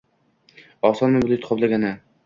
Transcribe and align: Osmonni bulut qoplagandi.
Osmonni 0.91 1.23
bulut 1.27 1.47
qoplagandi. 1.51 1.97